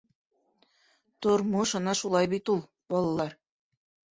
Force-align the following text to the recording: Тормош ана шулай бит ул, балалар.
Тормош 1.25 1.75
ана 1.81 1.95
шулай 2.01 2.33
бит 2.35 2.53
ул, 2.55 2.65
балалар. 2.95 3.37